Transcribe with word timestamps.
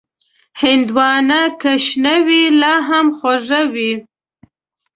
هندوانه 0.61 1.41
که 1.61 1.71
شنه 1.85 2.15
وي، 2.25 2.43
لا 2.61 2.73
هم 2.87 3.07
خوږه 3.17 3.61
وي. 3.73 3.91